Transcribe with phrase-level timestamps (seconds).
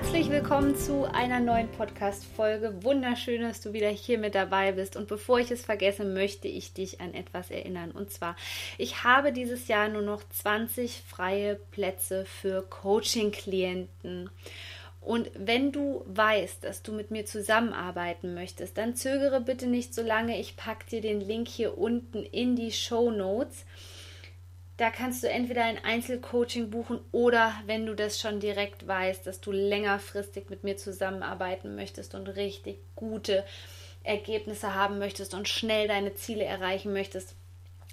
[0.00, 2.84] Herzlich willkommen zu einer neuen Podcast-Folge.
[2.84, 4.94] Wunderschön, dass du wieder hier mit dabei bist.
[4.94, 7.90] Und bevor ich es vergesse, möchte ich dich an etwas erinnern.
[7.90, 8.36] Und zwar,
[8.78, 14.30] ich habe dieses Jahr nur noch 20 freie Plätze für Coaching-Klienten.
[15.00, 20.02] Und wenn du weißt, dass du mit mir zusammenarbeiten möchtest, dann zögere bitte nicht so
[20.02, 20.38] lange.
[20.38, 23.64] Ich packe dir den Link hier unten in die Show Notes.
[24.78, 29.40] Da kannst du entweder ein Einzelcoaching buchen oder wenn du das schon direkt weißt, dass
[29.40, 33.44] du längerfristig mit mir zusammenarbeiten möchtest und richtig gute
[34.04, 37.34] Ergebnisse haben möchtest und schnell deine Ziele erreichen möchtest,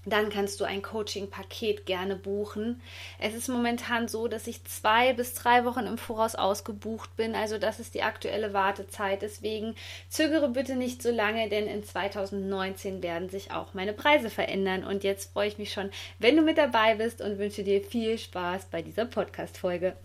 [0.06, 2.82] dann kannst du ein Coaching-Paket gerne buchen.
[3.20, 7.36] Es ist momentan so, dass ich zwei bis drei Wochen im Voraus ausgebucht bin.
[7.36, 9.22] Also das ist die aktuelle Wartezeit.
[9.22, 9.76] Deswegen
[10.10, 14.84] zögere bitte nicht so lange, denn in 2019 werden sich auch meine Preise verändern.
[14.84, 15.90] Und jetzt freue ich mich schon,
[16.20, 19.96] wenn du mit dabei bist und wünsche dir viel Spaß bei dieser Podcast-Folge.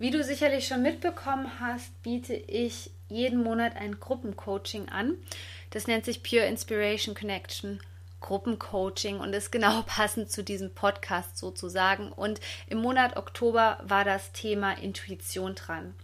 [0.00, 5.18] Wie du sicherlich schon mitbekommen hast, biete ich jeden Monat ein Gruppencoaching an.
[5.70, 7.80] Das nennt sich Pure Inspiration Connection.
[8.20, 12.12] Gruppencoaching und ist genau passend zu diesem Podcast sozusagen.
[12.12, 15.94] Und im Monat Oktober war das Thema Intuition dran.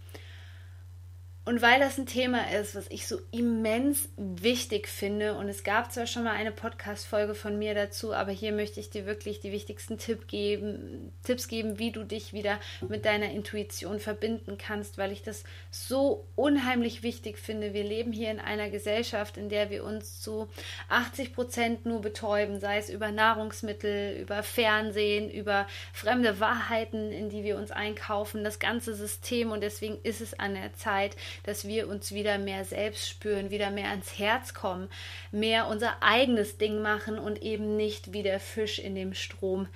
[1.47, 5.93] Und weil das ein Thema ist, was ich so immens wichtig finde, und es gab
[5.93, 9.53] zwar schon mal eine Podcast-Folge von mir dazu, aber hier möchte ich dir wirklich die
[9.53, 15.13] wichtigsten Tipp geben, Tipps geben, wie du dich wieder mit deiner Intuition verbinden kannst, weil
[15.13, 17.73] ich das so unheimlich wichtig finde.
[17.73, 20.49] Wir leben hier in einer Gesellschaft, in der wir uns zu
[20.89, 27.45] 80 Prozent nur betäuben, sei es über Nahrungsmittel, über Fernsehen, über fremde Wahrheiten, in die
[27.45, 29.53] wir uns einkaufen, das ganze System.
[29.53, 33.71] Und deswegen ist es an der Zeit, dass wir uns wieder mehr selbst spüren, wieder
[33.71, 34.89] mehr ans Herz kommen,
[35.31, 39.67] mehr unser eigenes Ding machen und eben nicht wie der Fisch in dem Strom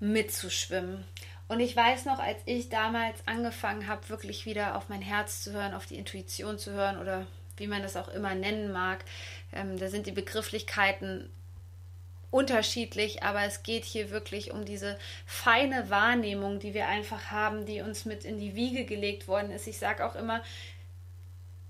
[0.00, 1.04] mitzuschwimmen.
[1.48, 5.52] Und ich weiß noch, als ich damals angefangen habe, wirklich wieder auf mein Herz zu
[5.52, 7.26] hören, auf die Intuition zu hören oder
[7.56, 9.04] wie man das auch immer nennen mag,
[9.52, 11.28] ähm, da sind die Begrifflichkeiten
[12.30, 17.80] unterschiedlich, aber es geht hier wirklich um diese feine Wahrnehmung, die wir einfach haben, die
[17.80, 19.66] uns mit in die Wiege gelegt worden ist.
[19.66, 20.42] Ich sage auch immer,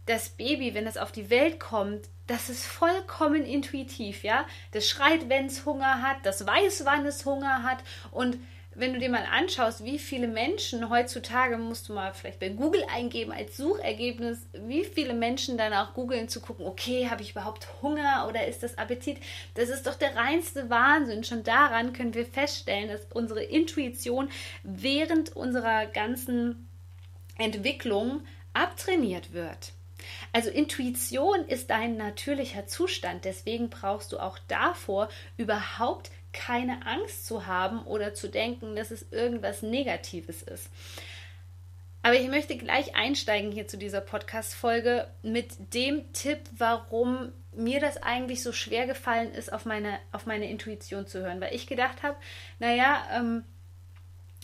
[0.07, 4.47] das Baby, wenn es auf die Welt kommt, das ist vollkommen intuitiv, ja.
[4.73, 7.79] Das schreit, wenn es Hunger hat, das weiß, wann es Hunger hat
[8.11, 8.39] und
[8.75, 12.85] wenn du dir mal anschaust, wie viele Menschen heutzutage, musst du mal vielleicht bei Google
[12.95, 17.67] eingeben als Suchergebnis, wie viele Menschen dann auch googeln zu gucken, okay, habe ich überhaupt
[17.83, 19.19] Hunger oder ist das Appetit?
[19.55, 21.25] Das ist doch der reinste Wahnsinn.
[21.25, 24.31] Schon daran können wir feststellen, dass unsere Intuition
[24.63, 26.69] während unserer ganzen
[27.39, 29.73] Entwicklung abtrainiert wird.
[30.33, 37.47] Also Intuition ist dein natürlicher Zustand, deswegen brauchst du auch davor überhaupt keine Angst zu
[37.47, 40.71] haben oder zu denken, dass es irgendwas Negatives ist.
[42.03, 48.03] Aber ich möchte gleich einsteigen hier zu dieser Podcast-Folge mit dem Tipp, warum mir das
[48.03, 51.41] eigentlich so schwer gefallen ist, auf meine, auf meine Intuition zu hören.
[51.41, 52.17] Weil ich gedacht habe,
[52.59, 53.45] naja, ähm,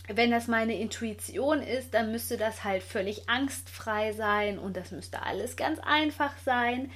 [0.07, 5.23] wenn das meine Intuition ist, dann müsste das halt völlig angstfrei sein und das müsste
[5.23, 6.91] alles ganz einfach sein.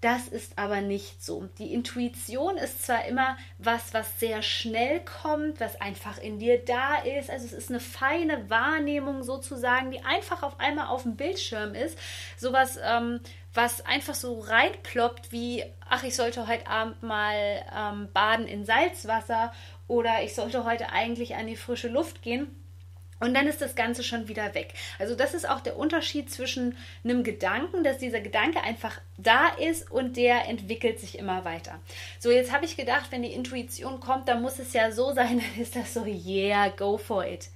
[0.00, 1.48] Das ist aber nicht so.
[1.58, 6.98] Die Intuition ist zwar immer was, was sehr schnell kommt, was einfach in dir da
[6.98, 7.30] ist.
[7.30, 11.98] Also es ist eine feine Wahrnehmung sozusagen, die einfach auf einmal auf dem Bildschirm ist.
[12.36, 13.18] Sowas, ähm,
[13.54, 19.52] was einfach so reinploppt wie, ach, ich sollte heute Abend mal ähm, baden in Salzwasser
[19.88, 22.54] oder ich sollte heute eigentlich an die frische Luft gehen.
[23.20, 24.74] Und dann ist das Ganze schon wieder weg.
[24.98, 29.90] Also das ist auch der Unterschied zwischen einem Gedanken, dass dieser Gedanke einfach da ist
[29.90, 31.80] und der entwickelt sich immer weiter.
[32.20, 35.42] So, jetzt habe ich gedacht, wenn die Intuition kommt, dann muss es ja so sein,
[35.54, 37.48] dann ist das so, yeah, go for it.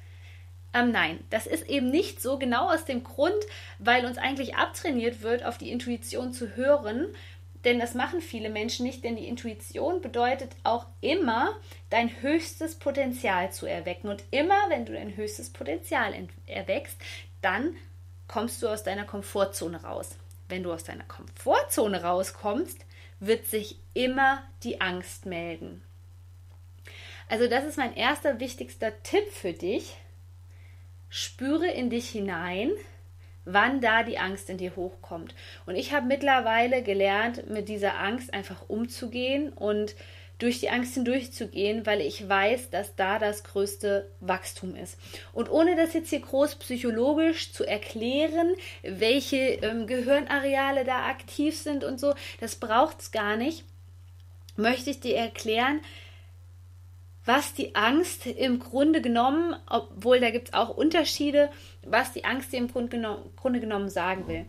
[0.75, 3.45] Ähm, nein, das ist eben nicht so, genau aus dem Grund,
[3.79, 7.09] weil uns eigentlich abtrainiert wird, auf die Intuition zu hören
[7.65, 11.55] denn das machen viele Menschen nicht, denn die Intuition bedeutet auch immer,
[11.91, 14.09] dein höchstes Potenzial zu erwecken.
[14.09, 16.13] Und immer, wenn du dein höchstes Potenzial
[16.47, 16.97] erweckst,
[17.41, 17.77] dann
[18.27, 20.17] kommst du aus deiner Komfortzone raus.
[20.49, 22.85] Wenn du aus deiner Komfortzone rauskommst,
[23.21, 25.83] wird sich immer die Angst melden.
[27.29, 29.97] Also das ist mein erster wichtigster Tipp für dich.
[31.09, 32.71] Spüre in dich hinein,
[33.45, 35.35] wann da die Angst in dir hochkommt.
[35.67, 39.95] Und ich habe mittlerweile gelernt, mit dieser Angst einfach umzugehen und
[40.43, 44.99] durch die Angst hindurchzugehen, weil ich weiß, dass da das größte Wachstum ist.
[45.33, 51.85] Und ohne das jetzt hier groß psychologisch zu erklären, welche ähm, Gehirnareale da aktiv sind
[51.85, 53.65] und so, das braucht es gar nicht,
[54.57, 55.81] möchte ich dir erklären,
[57.25, 61.51] was die Angst im Grunde genommen, obwohl da gibt es auch Unterschiede,
[61.85, 64.47] was die Angst dir im Grunde genommen, Grunde genommen sagen will.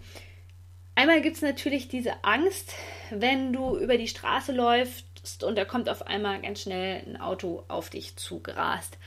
[0.96, 2.74] Einmal gibt es natürlich diese Angst,
[3.10, 7.64] wenn du über die Straße läufst und da kommt auf einmal ganz schnell ein Auto
[7.68, 8.98] auf dich zugerast.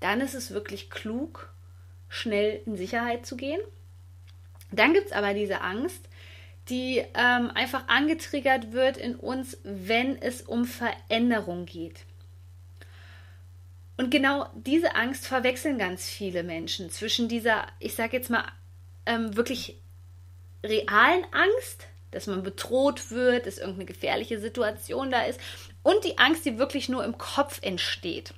[0.00, 1.52] Dann ist es wirklich klug,
[2.08, 3.60] schnell in Sicherheit zu gehen.
[4.70, 6.08] Dann gibt es aber diese Angst,
[6.68, 12.04] die ähm, einfach angetriggert wird in uns, wenn es um Veränderung geht.
[13.98, 18.44] Und genau diese Angst verwechseln ganz viele Menschen zwischen dieser, ich sage jetzt mal,
[19.06, 19.82] ähm, wirklich
[20.64, 25.40] realen Angst, dass man bedroht wird, dass irgendeine gefährliche Situation da ist,
[25.82, 28.34] und die Angst, die wirklich nur im Kopf entsteht.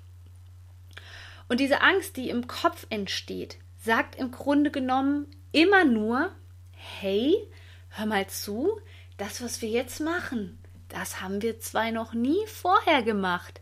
[1.47, 6.33] Und diese Angst, die im Kopf entsteht, sagt im Grunde genommen immer nur,
[6.73, 7.37] hey,
[7.91, 8.81] hör mal zu,
[9.19, 10.59] das, was wir jetzt machen,
[10.89, 13.61] das haben wir zwar noch nie vorher gemacht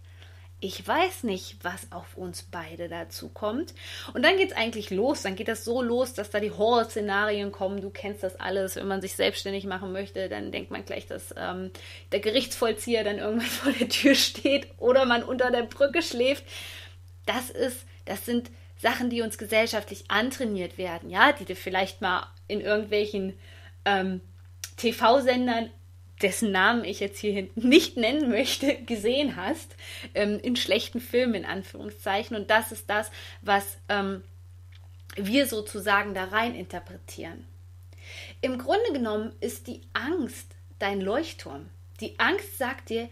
[0.60, 3.74] ich weiß nicht, was auf uns beide dazu kommt.
[4.12, 5.22] Und dann geht es eigentlich los.
[5.22, 7.80] Dann geht das so los, dass da die Horror-Szenarien kommen.
[7.80, 8.74] Du kennst das alles.
[8.74, 11.70] Wenn man sich selbstständig machen möchte, dann denkt man gleich, dass ähm,
[12.10, 16.44] der Gerichtsvollzieher dann irgendwann vor der Tür steht oder man unter der Brücke schläft.
[17.24, 18.50] Das ist, das sind
[18.80, 23.38] Sachen, die uns gesellschaftlich antrainiert werden, ja, die du vielleicht mal in irgendwelchen
[23.84, 24.20] ähm,
[24.76, 25.70] TV-Sendern
[26.22, 29.74] dessen Namen ich jetzt hier nicht nennen möchte, gesehen hast,
[30.14, 32.36] ähm, in schlechten Filmen in Anführungszeichen.
[32.36, 33.10] Und das ist das,
[33.42, 34.22] was ähm,
[35.16, 37.44] wir sozusagen da rein interpretieren.
[38.40, 41.68] Im Grunde genommen ist die Angst dein Leuchtturm.
[42.00, 43.08] Die Angst sagt dir,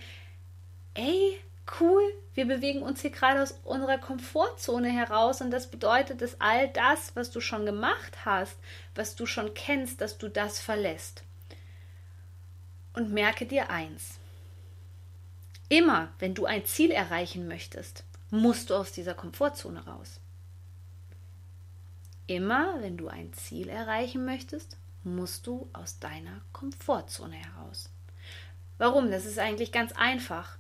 [0.95, 1.39] ey,
[1.81, 2.03] cool,
[2.35, 7.17] wir bewegen uns hier gerade aus unserer Komfortzone heraus und das bedeutet, dass all das,
[7.17, 8.57] was du schon gemacht hast,
[8.95, 11.25] was du schon kennst, dass du das verlässt.
[12.97, 14.19] Und merke dir eins.
[15.69, 20.19] Immer, wenn du ein Ziel erreichen möchtest, musst du aus dieser Komfortzone raus.
[22.27, 27.91] Immer, wenn du ein Ziel erreichen möchtest, musst du aus deiner Komfortzone heraus.
[28.79, 29.11] Warum?
[29.11, 30.57] Das ist eigentlich ganz einfach.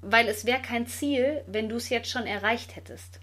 [0.00, 3.20] Weil es wäre kein Ziel, wenn du es jetzt schon erreicht hättest.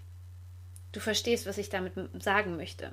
[0.92, 2.92] Du verstehst, was ich damit sagen möchte.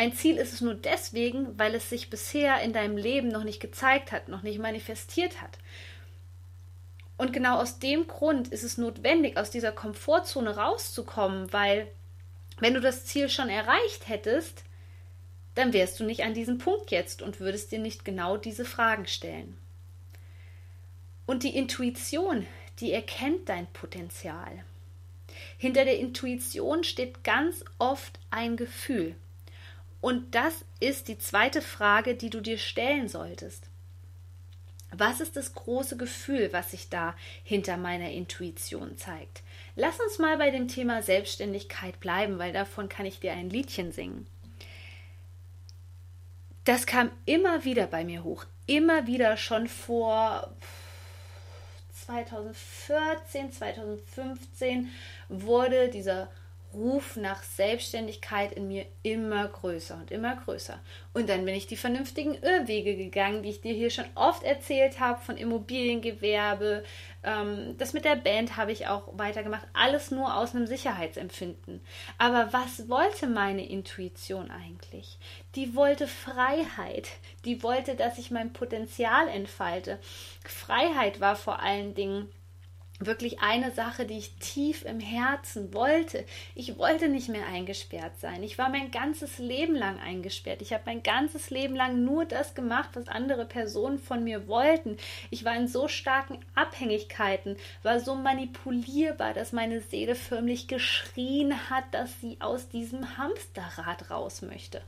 [0.00, 3.60] Ein Ziel ist es nur deswegen, weil es sich bisher in deinem Leben noch nicht
[3.60, 5.58] gezeigt hat, noch nicht manifestiert hat.
[7.18, 11.86] Und genau aus dem Grund ist es notwendig, aus dieser Komfortzone rauszukommen, weil
[12.60, 14.64] wenn du das Ziel schon erreicht hättest,
[15.54, 19.06] dann wärst du nicht an diesem Punkt jetzt und würdest dir nicht genau diese Fragen
[19.06, 19.58] stellen.
[21.26, 22.46] Und die Intuition,
[22.78, 24.64] die erkennt dein Potenzial.
[25.58, 29.14] Hinter der Intuition steht ganz oft ein Gefühl.
[30.00, 33.64] Und das ist die zweite Frage, die du dir stellen solltest.
[34.92, 37.14] Was ist das große Gefühl, was sich da
[37.44, 39.42] hinter meiner Intuition zeigt?
[39.76, 43.92] Lass uns mal bei dem Thema Selbstständigkeit bleiben, weil davon kann ich dir ein Liedchen
[43.92, 44.26] singen.
[46.64, 50.52] Das kam immer wieder bei mir hoch, immer wieder schon vor
[52.06, 54.88] 2014, 2015
[55.28, 56.28] wurde dieser
[56.72, 60.78] Ruf nach Selbstständigkeit in mir immer größer und immer größer.
[61.12, 65.00] Und dann bin ich die vernünftigen Irrwege gegangen, die ich dir hier schon oft erzählt
[65.00, 66.84] habe, von Immobiliengewerbe.
[67.24, 69.66] Ähm, das mit der Band habe ich auch weitergemacht.
[69.72, 71.80] Alles nur aus einem Sicherheitsempfinden.
[72.18, 75.18] Aber was wollte meine Intuition eigentlich?
[75.56, 77.08] Die wollte Freiheit.
[77.44, 79.98] Die wollte, dass ich mein Potenzial entfalte.
[80.44, 82.30] Freiheit war vor allen Dingen
[83.00, 86.24] wirklich eine Sache, die ich tief im Herzen wollte.
[86.54, 88.42] Ich wollte nicht mehr eingesperrt sein.
[88.42, 90.60] Ich war mein ganzes Leben lang eingesperrt.
[90.60, 94.98] Ich habe mein ganzes Leben lang nur das gemacht, was andere Personen von mir wollten.
[95.30, 101.84] Ich war in so starken Abhängigkeiten, war so manipulierbar, dass meine Seele förmlich geschrien hat,
[101.92, 104.82] dass sie aus diesem Hamsterrad raus möchte.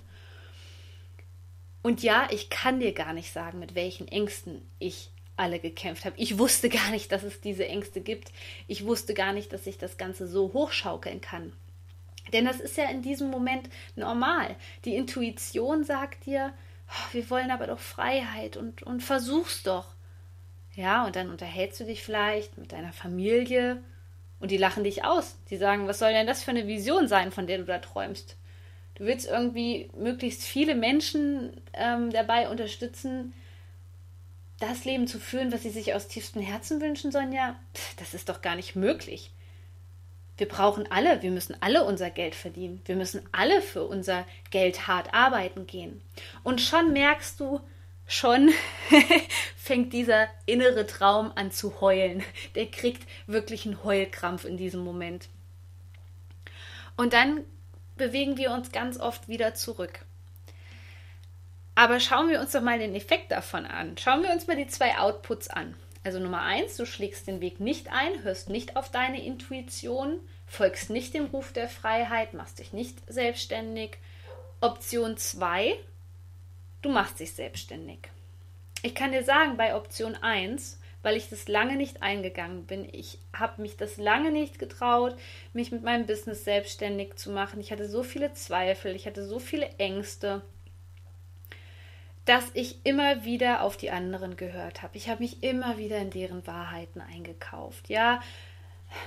[1.82, 5.10] Und ja, ich kann dir gar nicht sagen, mit welchen Ängsten ich
[5.42, 6.14] alle gekämpft habe.
[6.18, 8.30] Ich wusste gar nicht, dass es diese Ängste gibt.
[8.68, 11.52] Ich wusste gar nicht, dass ich das Ganze so hochschaukeln kann.
[12.32, 14.54] Denn das ist ja in diesem Moment normal.
[14.84, 16.52] Die Intuition sagt dir,
[16.88, 19.86] oh, wir wollen aber doch Freiheit und, und versuch's doch.
[20.74, 23.82] Ja, und dann unterhältst du dich vielleicht mit deiner Familie
[24.38, 25.36] und die lachen dich aus.
[25.50, 28.36] Die sagen, was soll denn das für eine Vision sein, von der du da träumst?
[28.94, 33.34] Du willst irgendwie möglichst viele Menschen ähm, dabei unterstützen,
[34.62, 37.58] das Leben zu führen, was sie sich aus tiefstem Herzen wünschen, Sonja.
[37.74, 39.32] Pff, das ist doch gar nicht möglich.
[40.36, 42.80] Wir brauchen alle, wir müssen alle unser Geld verdienen.
[42.84, 46.00] Wir müssen alle für unser Geld hart arbeiten gehen.
[46.44, 47.60] Und schon merkst du,
[48.06, 48.50] schon
[49.56, 52.22] fängt dieser innere Traum an zu heulen.
[52.54, 55.28] Der kriegt wirklich einen Heulkrampf in diesem Moment.
[56.96, 57.44] Und dann
[57.96, 60.04] bewegen wir uns ganz oft wieder zurück.
[61.74, 63.96] Aber schauen wir uns doch mal den Effekt davon an.
[63.98, 65.74] Schauen wir uns mal die zwei Outputs an.
[66.04, 70.90] Also Nummer eins, du schlägst den Weg nicht ein, hörst nicht auf deine Intuition, folgst
[70.90, 73.98] nicht dem Ruf der Freiheit, machst dich nicht selbstständig.
[74.60, 75.76] Option zwei,
[76.82, 77.98] du machst dich selbstständig.
[78.82, 83.18] Ich kann dir sagen, bei Option 1, weil ich das lange nicht eingegangen bin, ich
[83.32, 85.16] habe mich das lange nicht getraut,
[85.52, 87.60] mich mit meinem Business selbstständig zu machen.
[87.60, 90.42] Ich hatte so viele Zweifel, ich hatte so viele Ängste,
[92.24, 94.96] dass ich immer wieder auf die anderen gehört habe.
[94.96, 97.88] Ich habe mich immer wieder in deren Wahrheiten eingekauft.
[97.88, 98.20] Ja,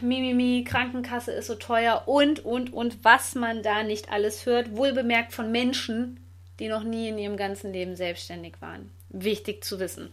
[0.02, 5.32] Mimimi, Krankenkasse ist so teuer und, und, und, was man da nicht alles hört, wohlbemerkt
[5.34, 6.20] von Menschen,
[6.60, 8.92] die noch nie in ihrem ganzen Leben selbstständig waren.
[9.10, 10.12] Wichtig zu wissen.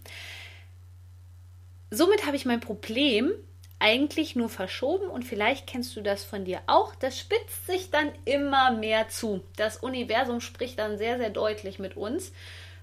[1.90, 3.32] Somit habe ich mein Problem
[3.78, 6.94] eigentlich nur verschoben und vielleicht kennst du das von dir auch.
[6.94, 9.42] Das spitzt sich dann immer mehr zu.
[9.56, 12.32] Das Universum spricht dann sehr, sehr deutlich mit uns,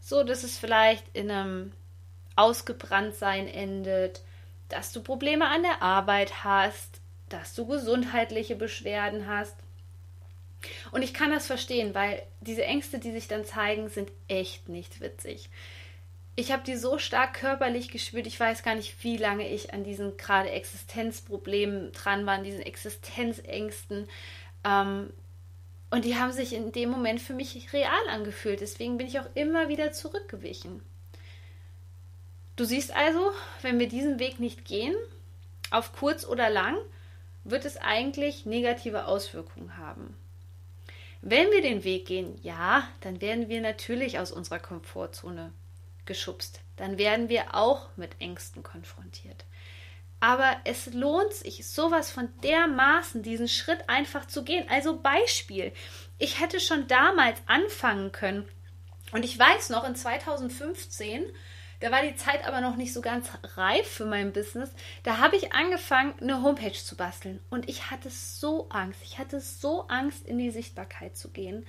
[0.09, 1.71] so dass es vielleicht in einem
[2.35, 4.21] Ausgebranntsein endet,
[4.67, 6.99] dass du Probleme an der Arbeit hast,
[7.29, 9.55] dass du gesundheitliche Beschwerden hast.
[10.91, 14.99] Und ich kann das verstehen, weil diese Ängste, die sich dann zeigen, sind echt nicht
[14.99, 15.49] witzig.
[16.35, 19.83] Ich habe die so stark körperlich gespürt, ich weiß gar nicht, wie lange ich an
[19.83, 24.07] diesen gerade Existenzproblemen dran war, an diesen Existenzängsten.
[24.63, 25.13] Ähm,
[25.91, 28.61] und die haben sich in dem Moment für mich real angefühlt.
[28.61, 30.81] Deswegen bin ich auch immer wieder zurückgewichen.
[32.55, 33.31] Du siehst also,
[33.61, 34.95] wenn wir diesen Weg nicht gehen,
[35.71, 36.77] auf kurz oder lang,
[37.43, 40.15] wird es eigentlich negative Auswirkungen haben.
[41.21, 45.51] Wenn wir den Weg gehen, ja, dann werden wir natürlich aus unserer Komfortzone
[46.05, 46.61] geschubst.
[46.75, 49.45] Dann werden wir auch mit Ängsten konfrontiert.
[50.19, 54.67] Aber es lohnt sich sowas von dermaßen, diesen Schritt einfach zu gehen.
[54.69, 55.71] Also Beispiel,
[56.17, 58.47] ich hätte schon damals anfangen können.
[59.11, 61.25] Und ich weiß noch, in 2015
[61.79, 64.69] da war die Zeit aber noch nicht so ganz reif für mein Business.
[65.03, 67.39] Da habe ich angefangen, eine Homepage zu basteln.
[67.49, 68.99] Und ich hatte so Angst.
[69.03, 71.65] Ich hatte so Angst, in die Sichtbarkeit zu gehen.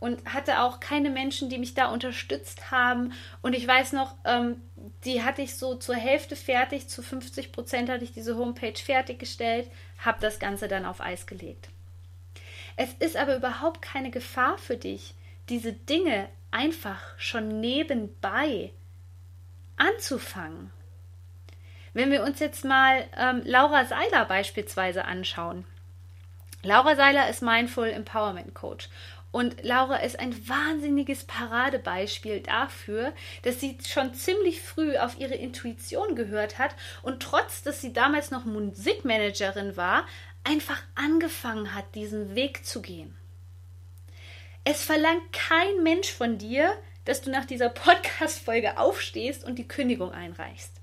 [0.00, 3.12] Und hatte auch keine Menschen, die mich da unterstützt haben.
[3.40, 4.60] Und ich weiß noch, ähm,
[5.04, 6.88] die hatte ich so zur Hälfte fertig.
[6.88, 9.70] Zu 50 Prozent hatte ich diese Homepage fertiggestellt.
[9.98, 11.68] Habe das Ganze dann auf Eis gelegt.
[12.76, 15.14] Es ist aber überhaupt keine Gefahr für dich,
[15.48, 18.72] diese Dinge einfach schon nebenbei
[19.76, 20.70] anzufangen.
[21.94, 25.64] Wenn wir uns jetzt mal ähm, Laura Seiler beispielsweise anschauen.
[26.62, 28.88] Laura Seiler ist Mindful Empowerment Coach
[29.32, 36.14] und Laura ist ein wahnsinniges Paradebeispiel dafür, dass sie schon ziemlich früh auf ihre Intuition
[36.14, 40.06] gehört hat und trotz, dass sie damals noch Musikmanagerin war,
[40.44, 43.16] einfach angefangen hat, diesen Weg zu gehen.
[44.64, 46.72] Es verlangt kein Mensch von dir,
[47.06, 50.74] dass du nach dieser Podcast-Folge aufstehst und die Kündigung einreichst.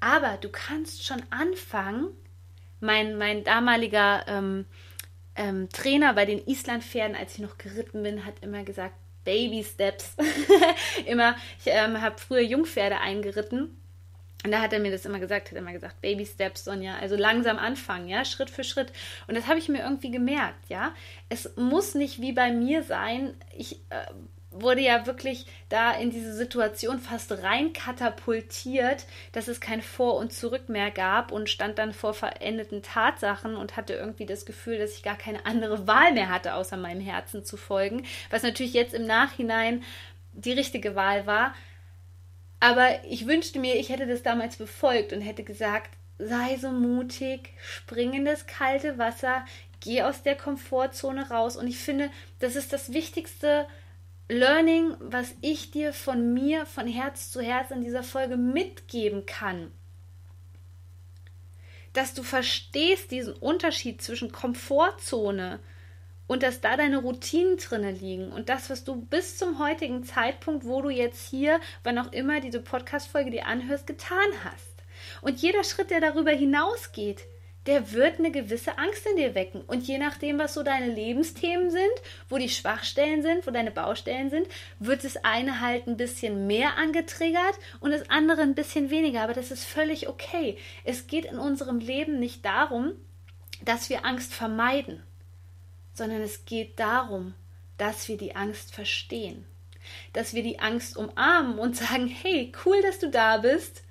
[0.00, 2.08] Aber du kannst schon anfangen.
[2.80, 4.66] Mein, mein damaliger ähm,
[5.36, 10.16] ähm, Trainer bei den Islandpferden, als ich noch geritten bin, hat immer gesagt, Baby Steps.
[11.06, 13.76] immer, ich ähm, habe früher Jungpferde eingeritten
[14.46, 16.96] und da hat er mir das immer gesagt, hat er immer gesagt, Baby Steps, Sonja,
[16.98, 18.92] also langsam anfangen, ja, Schritt für Schritt.
[19.26, 20.94] Und das habe ich mir irgendwie gemerkt, ja.
[21.28, 23.34] Es muss nicht wie bei mir sein.
[23.56, 24.06] Ich äh,
[24.60, 30.32] wurde ja wirklich da in diese Situation fast rein katapultiert, dass es kein Vor und
[30.32, 34.94] Zurück mehr gab und stand dann vor verendeten Tatsachen und hatte irgendwie das Gefühl, dass
[34.94, 38.94] ich gar keine andere Wahl mehr hatte, außer meinem Herzen zu folgen, was natürlich jetzt
[38.94, 39.82] im Nachhinein
[40.32, 41.54] die richtige Wahl war.
[42.60, 47.50] Aber ich wünschte mir, ich hätte das damals befolgt und hätte gesagt, sei so mutig,
[47.60, 49.44] spring in das kalte Wasser,
[49.80, 51.56] geh aus der Komfortzone raus.
[51.56, 53.66] Und ich finde, das ist das wichtigste
[54.28, 59.70] Learning, was ich dir von mir, von Herz zu Herz in dieser Folge mitgeben kann.
[61.92, 65.60] Dass du verstehst diesen Unterschied zwischen Komfortzone
[66.26, 70.64] und dass da deine Routinen drinne liegen und das, was du bis zum heutigen Zeitpunkt,
[70.64, 74.74] wo du jetzt hier, wann auch immer diese Podcast-Folge dir anhörst, getan hast.
[75.22, 77.26] Und jeder Schritt, der darüber hinausgeht,
[77.66, 79.62] der wird eine gewisse Angst in dir wecken.
[79.62, 81.84] Und je nachdem, was so deine Lebensthemen sind,
[82.28, 84.46] wo die Schwachstellen sind, wo deine Baustellen sind,
[84.78, 89.22] wird das eine halt ein bisschen mehr angetriggert und das andere ein bisschen weniger.
[89.22, 90.58] Aber das ist völlig okay.
[90.84, 92.92] Es geht in unserem Leben nicht darum,
[93.64, 95.02] dass wir Angst vermeiden,
[95.92, 97.34] sondern es geht darum,
[97.78, 99.44] dass wir die Angst verstehen.
[100.12, 103.82] Dass wir die Angst umarmen und sagen, hey, cool, dass du da bist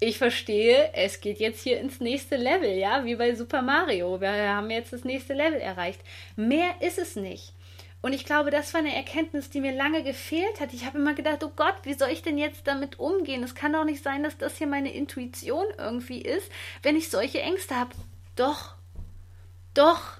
[0.00, 4.20] ich verstehe, es geht jetzt hier ins nächste Level, ja, wie bei Super Mario.
[4.20, 6.00] Wir haben jetzt das nächste Level erreicht.
[6.36, 7.52] Mehr ist es nicht.
[8.00, 10.72] Und ich glaube, das war eine Erkenntnis, die mir lange gefehlt hat.
[10.72, 13.42] Ich habe immer gedacht, oh Gott, wie soll ich denn jetzt damit umgehen?
[13.42, 16.50] Es kann doch nicht sein, dass das hier meine Intuition irgendwie ist,
[16.82, 17.90] wenn ich solche Ängste habe.
[18.36, 18.74] Doch,
[19.74, 20.16] doch,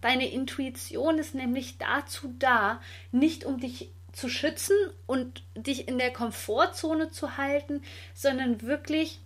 [0.00, 4.76] deine Intuition ist nämlich dazu da, nicht um dich zu schützen
[5.06, 7.82] und dich in der Komfortzone zu halten,
[8.14, 9.20] sondern wirklich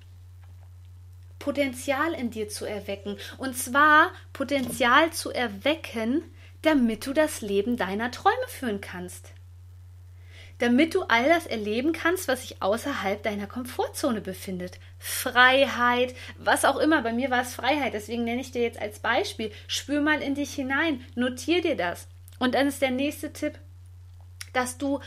[1.38, 3.16] Potenzial in dir zu erwecken.
[3.38, 6.22] Und zwar Potenzial zu erwecken,
[6.62, 9.32] damit du das Leben deiner Träume führen kannst.
[10.58, 14.80] Damit du all das erleben kannst, was sich außerhalb deiner Komfortzone befindet.
[14.98, 17.02] Freiheit, was auch immer.
[17.02, 19.52] Bei mir war es Freiheit, deswegen nenne ich dir jetzt als Beispiel.
[19.68, 22.08] Spür mal in dich hinein, notier dir das.
[22.40, 23.56] Und dann ist der nächste Tipp,
[24.52, 24.98] dass du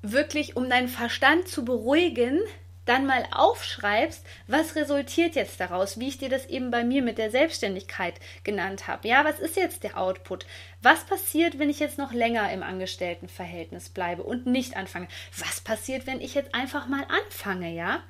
[0.00, 2.40] wirklich, um deinen Verstand zu beruhigen,
[2.88, 7.18] dann mal aufschreibst, was resultiert jetzt daraus, wie ich dir das eben bei mir mit
[7.18, 8.14] der Selbstständigkeit
[8.44, 9.06] genannt habe.
[9.06, 10.46] Ja, was ist jetzt der Output?
[10.82, 15.08] Was passiert, wenn ich jetzt noch länger im Angestelltenverhältnis bleibe und nicht anfange?
[15.36, 18.02] Was passiert, wenn ich jetzt einfach mal anfange, ja?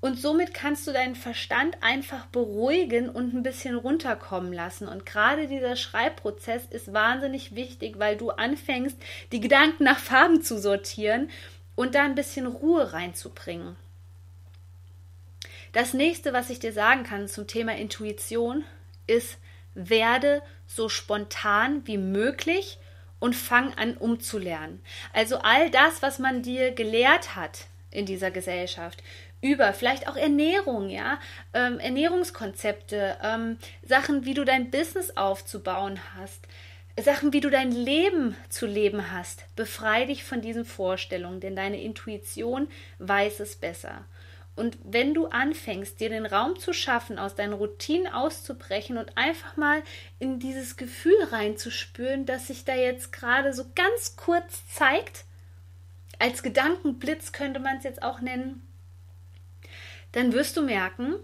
[0.00, 4.86] Und somit kannst du deinen Verstand einfach beruhigen und ein bisschen runterkommen lassen.
[4.86, 8.96] Und gerade dieser Schreibprozess ist wahnsinnig wichtig, weil du anfängst,
[9.32, 11.30] die Gedanken nach Farben zu sortieren
[11.74, 13.76] und da ein bisschen Ruhe reinzubringen.
[15.78, 18.64] Das nächste, was ich dir sagen kann zum Thema Intuition,
[19.06, 19.38] ist,
[19.74, 22.78] werde so spontan wie möglich
[23.20, 24.82] und fang an umzulernen.
[25.12, 29.04] Also all das, was man dir gelehrt hat in dieser Gesellschaft,
[29.40, 31.20] über vielleicht auch Ernährung, ja,
[31.54, 36.48] ähm, Ernährungskonzepte, ähm, Sachen, wie du dein Business aufzubauen hast,
[37.00, 39.44] Sachen, wie du dein Leben zu leben hast.
[39.54, 42.66] Befrei dich von diesen Vorstellungen, denn deine Intuition
[42.98, 44.06] weiß es besser.
[44.58, 49.56] Und wenn du anfängst, dir den Raum zu schaffen, aus deinen Routinen auszubrechen und einfach
[49.56, 49.82] mal
[50.18, 55.24] in dieses Gefühl reinzuspüren, das sich da jetzt gerade so ganz kurz zeigt,
[56.18, 58.66] als Gedankenblitz könnte man es jetzt auch nennen,
[60.12, 61.14] dann wirst du merken,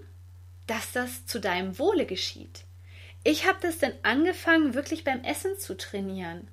[0.69, 2.65] dass das zu deinem Wohle geschieht.
[3.25, 6.49] Ich habe das dann angefangen, wirklich beim Essen zu trainieren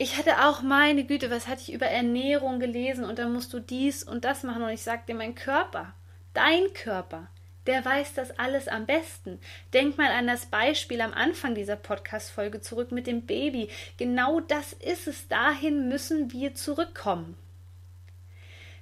[0.00, 3.60] ich hatte auch meine Güte, was hatte ich über Ernährung gelesen und dann musst du
[3.60, 5.94] dies und das machen und ich sagte dir, mein Körper,
[6.32, 7.28] dein Körper,
[7.66, 9.38] der weiß das alles am besten.
[9.74, 13.68] Denk mal an das Beispiel am Anfang dieser Podcast-Folge zurück mit dem Baby.
[13.98, 15.28] Genau das ist es.
[15.28, 17.36] Dahin müssen wir zurückkommen.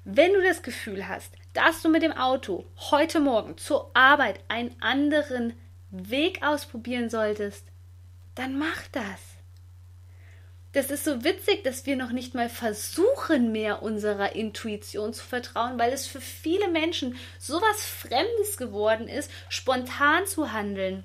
[0.04, 4.76] Wenn du das Gefühl hast, dass du mit dem Auto heute Morgen zur Arbeit einen
[4.80, 5.54] anderen
[5.90, 7.66] Weg ausprobieren solltest,
[8.36, 9.37] dann mach das
[10.72, 15.78] das ist so witzig, dass wir noch nicht mal versuchen, mehr unserer Intuition zu vertrauen,
[15.78, 21.04] weil es für viele Menschen so was Fremdes geworden ist, spontan zu handeln,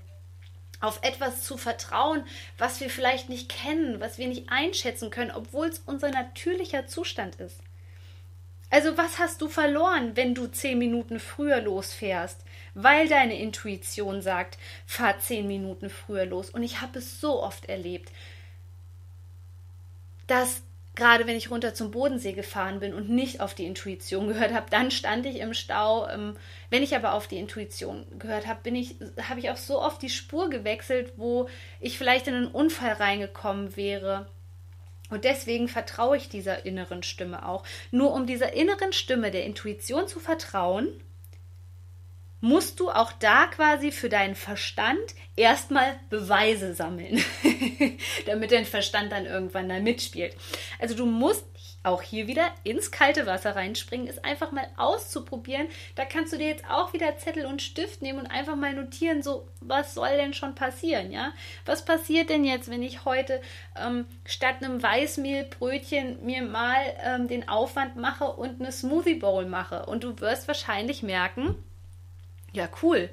[0.82, 2.26] auf etwas zu vertrauen,
[2.58, 7.36] was wir vielleicht nicht kennen, was wir nicht einschätzen können, obwohl es unser natürlicher Zustand
[7.36, 7.60] ist.
[8.70, 14.58] Also was hast du verloren, wenn du zehn Minuten früher losfährst, weil deine Intuition sagt,
[14.88, 16.50] fahr zehn Minuten früher los.
[16.50, 18.12] Und ich habe es so oft erlebt,
[20.34, 20.64] dass
[20.96, 24.70] gerade wenn ich runter zum Bodensee gefahren bin und nicht auf die Intuition gehört habe,
[24.70, 26.08] dann stand ich im Stau.
[26.08, 26.36] Ähm,
[26.70, 30.02] wenn ich aber auf die Intuition gehört habe, bin ich, habe ich auch so oft
[30.02, 34.28] die Spur gewechselt, wo ich vielleicht in einen Unfall reingekommen wäre.
[35.10, 37.64] Und deswegen vertraue ich dieser inneren Stimme auch.
[37.92, 40.88] Nur um dieser inneren Stimme der Intuition zu vertrauen,
[42.44, 45.00] musst du auch da quasi für deinen Verstand
[45.38, 47.24] erstmal Beweise sammeln,
[48.26, 50.36] damit dein Verstand dann irgendwann da mitspielt.
[50.78, 51.46] Also du musst
[51.84, 55.68] auch hier wieder ins kalte Wasser reinspringen, ist einfach mal auszuprobieren.
[55.96, 59.24] Da kannst du dir jetzt auch wieder Zettel und Stift nehmen und einfach mal notieren,
[59.24, 61.32] so was soll denn schon passieren, ja?
[61.66, 63.42] Was passiert denn jetzt, wenn ich heute
[63.82, 69.86] ähm, statt einem Weißmehlbrötchen mir mal ähm, den Aufwand mache und eine Smoothie Bowl mache?
[69.86, 71.56] Und du wirst wahrscheinlich merken,
[72.54, 73.10] ja, cool.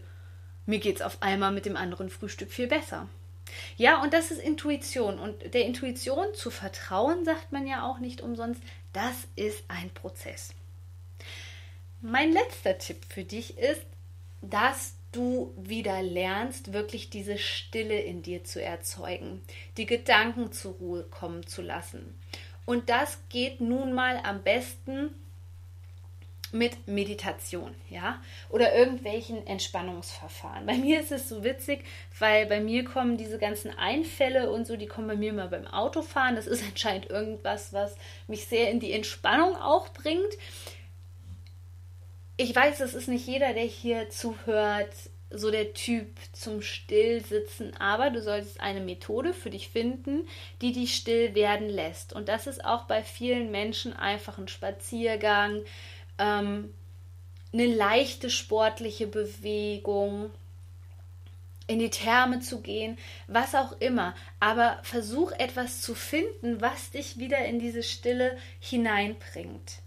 [0.66, 3.09] Mir geht's auf einmal mit dem anderen Frühstück viel besser.
[3.76, 5.18] Ja, und das ist Intuition.
[5.18, 10.50] Und der Intuition zu vertrauen, sagt man ja auch nicht umsonst, das ist ein Prozess.
[12.00, 13.83] Mein letzter Tipp für dich ist,
[14.42, 19.42] dass du wieder lernst, wirklich diese Stille in dir zu erzeugen,
[19.76, 22.18] die Gedanken zur Ruhe kommen zu lassen.
[22.64, 25.11] Und das geht nun mal am besten
[26.52, 30.66] mit Meditation, ja, oder irgendwelchen Entspannungsverfahren.
[30.66, 31.84] Bei mir ist es so witzig,
[32.18, 35.66] weil bei mir kommen diese ganzen Einfälle und so, die kommen bei mir immer beim
[35.66, 36.36] Autofahren.
[36.36, 40.32] Das ist anscheinend irgendwas, was mich sehr in die Entspannung auch bringt.
[42.36, 44.94] Ich weiß, es ist nicht jeder, der hier zuhört,
[45.30, 50.26] so der Typ zum Stillsitzen, aber du solltest eine Methode für dich finden,
[50.60, 52.12] die dich still werden lässt.
[52.12, 55.62] Und das ist auch bei vielen Menschen einfach ein Spaziergang,
[56.20, 56.72] ähm,
[57.52, 60.30] eine leichte sportliche Bewegung,
[61.70, 64.14] in die Therme zu gehen, was auch immer.
[64.40, 69.78] Aber versuch etwas zu finden, was dich wieder in diese Stille hineinbringt.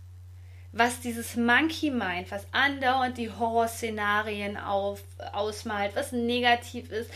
[0.72, 7.12] Was dieses Monkey Mind, was andauernd die Horrorszenarien auf, ausmalt, was negativ ist,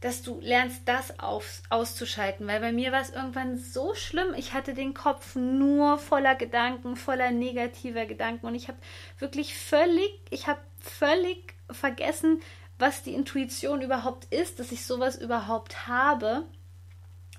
[0.00, 2.46] dass du lernst, das auf, auszuschalten.
[2.46, 4.34] Weil bei mir war es irgendwann so schlimm.
[4.36, 8.46] Ich hatte den Kopf nur voller Gedanken, voller negativer Gedanken.
[8.46, 8.78] Und ich habe
[9.18, 12.40] wirklich völlig, ich habe völlig vergessen,
[12.78, 16.44] was die Intuition überhaupt ist, dass ich sowas überhaupt habe.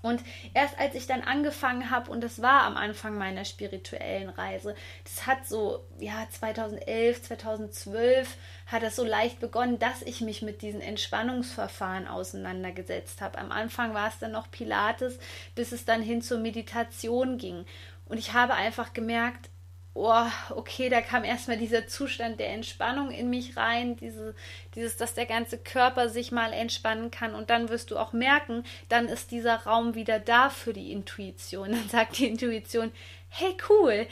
[0.01, 4.75] Und erst als ich dann angefangen habe, und das war am Anfang meiner spirituellen Reise,
[5.03, 10.61] das hat so, ja, 2011, 2012 hat das so leicht begonnen, dass ich mich mit
[10.61, 13.37] diesen Entspannungsverfahren auseinandergesetzt habe.
[13.37, 15.19] Am Anfang war es dann noch Pilates,
[15.55, 17.65] bis es dann hin zur Meditation ging.
[18.05, 19.49] Und ich habe einfach gemerkt,
[19.93, 24.35] oh, okay, da kam erstmal dieser Zustand der Entspannung in mich rein, diese,
[24.75, 28.63] dieses, dass der ganze Körper sich mal entspannen kann und dann wirst du auch merken,
[28.87, 31.71] dann ist dieser Raum wieder da für die Intuition.
[31.71, 32.91] Dann sagt die Intuition,
[33.29, 34.07] hey cool,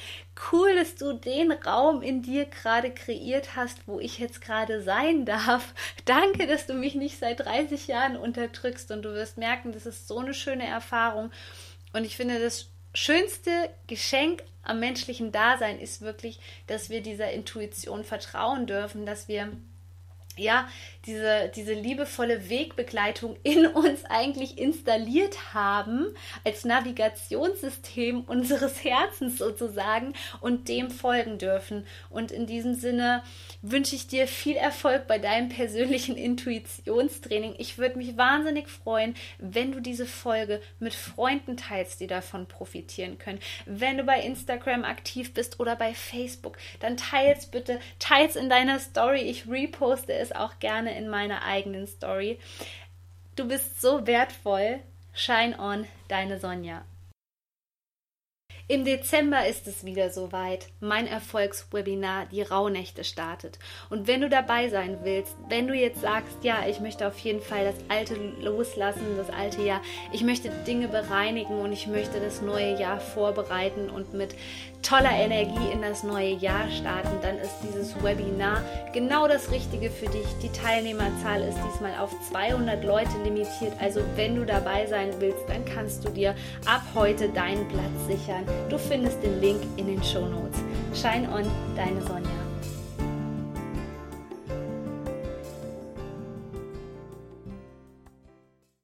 [0.52, 5.26] cool, dass du den Raum in dir gerade kreiert hast, wo ich jetzt gerade sein
[5.26, 5.74] darf.
[6.06, 10.08] Danke, dass du mich nicht seit 30 Jahren unterdrückst und du wirst merken, das ist
[10.08, 11.32] so eine schöne Erfahrung.
[11.94, 18.04] Und ich finde das schönste Geschenk am menschlichen Dasein ist wirklich, dass wir dieser Intuition
[18.04, 19.52] vertrauen dürfen, dass wir
[20.38, 20.68] ja,
[21.08, 30.68] diese, diese liebevolle Wegbegleitung in uns eigentlich installiert haben, als Navigationssystem unseres Herzens sozusagen und
[30.68, 31.86] dem folgen dürfen.
[32.10, 33.24] Und in diesem Sinne
[33.62, 37.56] wünsche ich dir viel Erfolg bei deinem persönlichen Intuitionstraining.
[37.58, 43.18] Ich würde mich wahnsinnig freuen, wenn du diese Folge mit Freunden teilst, die davon profitieren
[43.18, 43.40] können.
[43.66, 48.80] Wenn du bei Instagram aktiv bist oder bei Facebook, dann teils bitte, teils in deiner
[48.80, 49.22] Story.
[49.22, 52.40] Ich reposte es auch gerne in meiner eigenen Story.
[53.36, 54.80] Du bist so wertvoll.
[55.14, 56.84] Shine on, deine Sonja.
[58.70, 60.68] Im Dezember ist es wieder soweit.
[60.82, 63.60] Mein Erfolgswebinar, die Rauhnächte, startet.
[63.90, 67.40] Und wenn du dabei sein willst, wenn du jetzt sagst, ja, ich möchte auf jeden
[67.40, 69.80] Fall das Alte loslassen, das alte Jahr,
[70.12, 74.36] ich möchte Dinge bereinigen und ich möchte das neue Jahr vorbereiten und mit
[74.82, 80.08] toller Energie in das neue Jahr starten, dann ist dieses Webinar genau das Richtige für
[80.08, 80.28] dich.
[80.44, 83.74] Die Teilnehmerzahl ist diesmal auf 200 Leute limitiert.
[83.80, 88.46] Also wenn du dabei sein willst, dann kannst du dir ab heute deinen Platz sichern.
[88.70, 90.60] Du findest den Link in den Show Notes.
[90.94, 92.37] Shine on, deine Sonja.